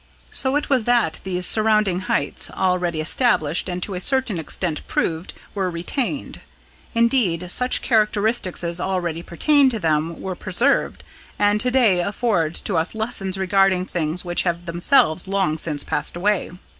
So 0.31 0.55
it 0.55 0.67
was 0.67 0.85
that 0.85 1.19
these 1.23 1.45
surrounding 1.45 1.99
heights, 1.99 2.49
already 2.49 3.01
established 3.01 3.69
and 3.69 3.83
to 3.83 3.93
a 3.93 3.99
certain 4.01 4.39
extent 4.39 4.81
proved, 4.87 5.35
were 5.53 5.69
retained. 5.69 6.41
Indeed, 6.95 7.51
such 7.51 7.83
characteristics 7.83 8.63
as 8.63 8.81
already 8.81 9.21
pertained 9.21 9.69
to 9.69 9.79
them 9.79 10.19
were 10.19 10.33
preserved, 10.35 11.03
and 11.37 11.61
to 11.61 11.69
day 11.69 11.99
afford 11.99 12.55
to 12.55 12.77
us 12.77 12.95
lessons 12.95 13.37
regarding 13.37 13.85
things 13.85 14.25
which 14.25 14.41
have 14.41 14.65
themselves 14.65 15.27
long 15.27 15.59
since 15.59 15.83
passed 15.83 16.15
away. 16.15 16.49